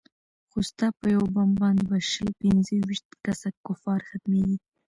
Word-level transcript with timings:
خو 0.49 0.59
ستا 0.69 0.87
په 0.99 1.05
يو 1.15 1.23
بم 1.33 1.49
باندې 1.61 1.83
به 1.89 1.97
شل 2.11 2.29
پينځه 2.41 2.73
ويشت 2.85 3.07
كسه 3.25 3.49
كفار 3.67 3.99
ختميږي. 4.09 4.57